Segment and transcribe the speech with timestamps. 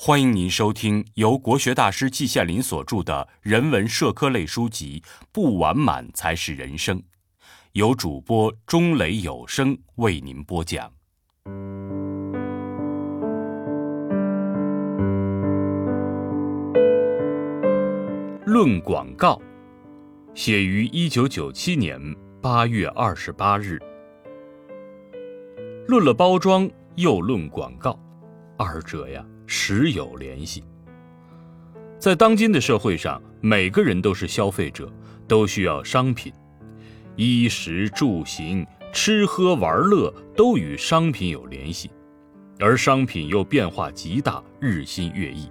[0.00, 5.02] 欢迎您收听由国学大师季羡林所著的人文社科类书籍
[5.32, 6.96] 《不完满才是人生》，
[7.72, 10.92] 由主播钟雷有声为您播讲。
[18.46, 19.42] 论广告，
[20.32, 22.00] 写于一九九七年
[22.40, 23.80] 八月二十八日。
[25.88, 27.98] 论了包装，又论广告，
[28.56, 29.26] 二者呀。
[29.48, 30.62] 时有联系。
[31.98, 34.92] 在当今的社会上，每个人都是消费者，
[35.26, 36.30] 都需要商品，
[37.16, 41.90] 衣食住行、吃喝玩乐都与商品有联系，
[42.60, 45.50] 而商品又变化极大，日新月异。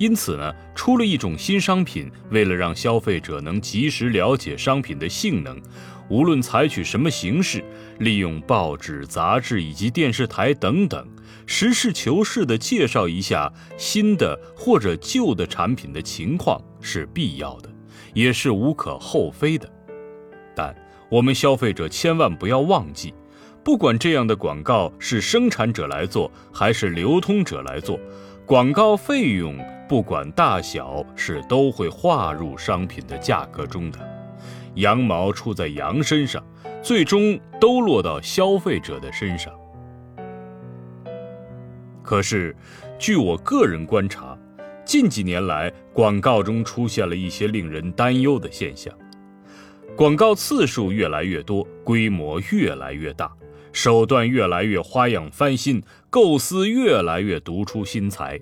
[0.00, 5.60] 因此呢，出了一种新商品，为了让消费者能及时了解商品的性能，
[6.08, 7.62] 无论采取什么形式，
[7.98, 11.06] 利用报纸、杂志以及电视台等等，
[11.44, 17.68] 实事求是地介绍一下新的或者旧的产品的情况是必要的，
[18.14, 19.70] 也是无可厚非的。
[20.56, 20.74] 但
[21.10, 23.12] 我们消费者千万不要忘记，
[23.62, 28.00] 不管这样的广告是生产者来做还是流通者来做，
[28.46, 29.54] 广告费用。
[29.90, 33.98] 不管大小，是都会划入商品的价格中的。
[34.76, 36.40] 羊毛出在羊身上，
[36.80, 39.52] 最终都落到消费者的身上。
[42.04, 42.54] 可是，
[43.00, 44.38] 据我个人观察，
[44.84, 48.94] 近几年来广告中出现了一些令人担忧的现象：
[49.96, 53.32] 广告次数越来越多，规模越来越大，
[53.72, 58.40] 手段越来越花样翻新，构思越来越独出心裁。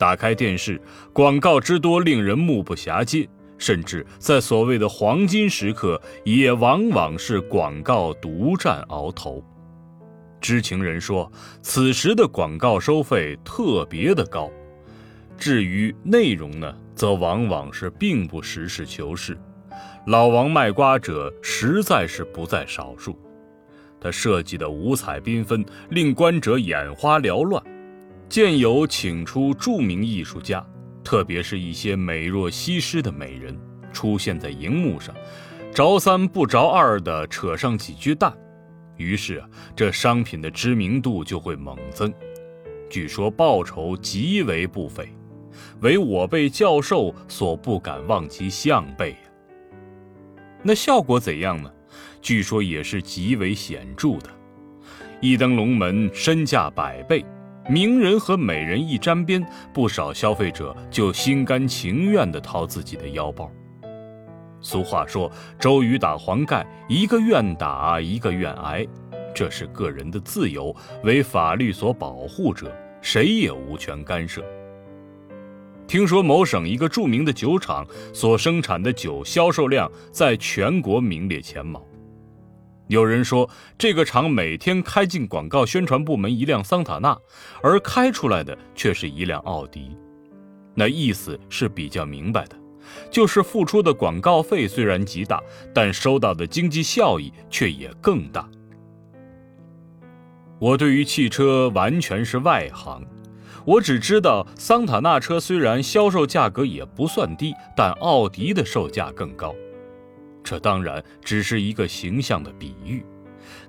[0.00, 0.80] 打开电视，
[1.12, 9.44] 广告之多令人目不暇接，甚至在所谓的黄金时刻，也往往是广告独占鳌头。
[10.40, 14.50] 知情人说，此时的广告收费特别的高。
[15.36, 19.36] 至于内容呢，则往往是并不实事求是，
[20.06, 23.18] 老王卖瓜者实在是不在少数。
[24.00, 27.62] 他设计的五彩缤纷，令观者眼花缭乱。
[28.30, 30.64] 见有请出著名艺术家，
[31.02, 33.58] 特别是一些美若西施的美人
[33.92, 35.12] 出现在荧幕上，
[35.74, 38.32] 着三不着二的扯上几句淡，
[38.96, 42.14] 于是啊，这商品的知名度就会猛增。
[42.88, 45.08] 据说报酬极为不菲，
[45.80, 49.18] 为我辈教授所不敢望其项背呀。
[50.62, 51.68] 那效果怎样呢？
[52.22, 54.30] 据说也是极为显著的，
[55.20, 57.24] 一登龙门，身价百倍。
[57.70, 63.48] 名人和美人一沾边，不少消费者就心甘情愿地掏自己的腰包。
[64.60, 68.84] 俗话说：“周瑜打黄盖，一个愿打，一个愿挨。”
[69.32, 74.44] 这是个人的自由，为法律所保护者，谁也无权干涉。
[75.86, 81.86] 听说某省一个著名的酒厂所生产的酒销售量在全国名列前茅。
[82.90, 87.16] 有人说，这个厂每天开进广告宣传部门一辆桑塔纳，
[87.62, 89.96] 而开出来的却是一辆奥迪。
[90.74, 92.56] 那意思是比较明白的，
[93.08, 95.40] 就是付出的广告费虽然极大，
[95.72, 98.50] 但收到的经济效益却也更大。
[100.58, 103.06] 我对于汽车完全是外行，
[103.64, 109.54] 我只知道桑塔纳车虽然销售价格也不算低，但奥迪的售价更高。
[110.42, 113.04] 这当然只是一个形象的比喻，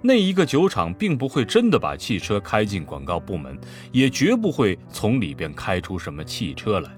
[0.02, 3.60] 那一个酒厂并不会真的把汽车开进广告部门，
[3.92, 6.90] 也绝不会从里边开出什么汽车来。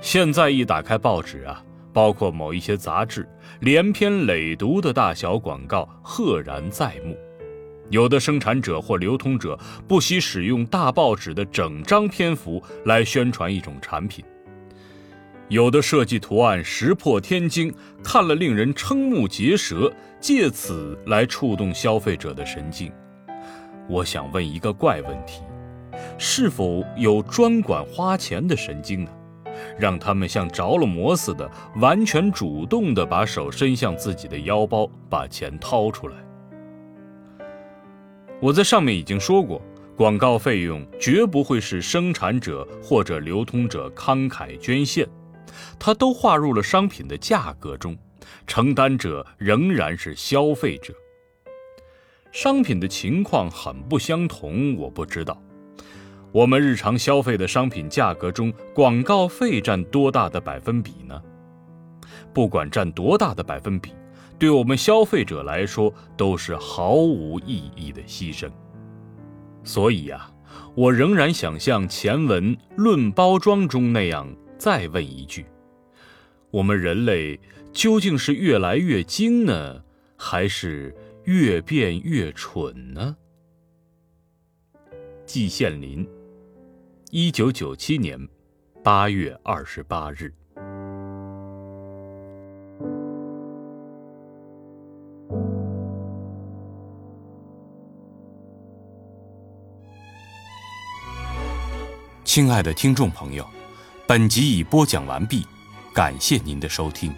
[0.00, 1.62] 现在一打开报纸啊，
[1.92, 3.28] 包括某一些杂志，
[3.60, 7.16] 连篇累牍的大小广告赫然在目，
[7.90, 9.58] 有的生产者或流通者
[9.88, 14.24] 不惜使用大报纸的整张篇幅来宣传一种产品。
[15.48, 17.72] 有的设计图案石破天惊，
[18.04, 22.92] 看了令人瞠目结舌，借此来触动消费者的神经。
[23.88, 25.42] 我想问一个怪问题：
[26.18, 29.10] 是否有专管花钱的神经呢？
[29.78, 36.16] 让他们像着了魔似的，完全主动地把手伸向自己的腰包，把钱掏出来。
[38.38, 39.62] 我在上面已经说过，
[39.96, 45.08] 广告费用绝不会是生产者或者流通者慷慨捐献。
[45.78, 47.96] 它都划入了商品的价格中，
[48.46, 50.94] 承担者仍然是消费者。
[52.30, 55.40] 商品的情况很不相同，我不知道。
[56.30, 61.20] 我们日常消费的商品价格中，广告费占多大的百分比呢？
[62.34, 63.92] 不管占多大的百分比，
[64.38, 68.48] 对我们消费者来说都是毫无意义的牺牲。
[69.64, 70.30] 所以呀，
[70.74, 74.28] 我仍然想像前文《论包装》中那样
[74.58, 75.46] 再问一句：
[76.50, 77.38] 我们人类
[77.72, 79.82] 究竟是越来越精呢，
[80.16, 80.92] 还是
[81.24, 83.16] 越变越蠢呢？
[85.24, 86.06] 季羡林，
[87.10, 88.28] 一九九七年
[88.82, 90.34] 八月二十八日。
[102.24, 103.44] 亲爱的听众朋友，
[104.08, 105.46] 本集已播讲完毕，
[105.92, 107.12] 感谢您的收听。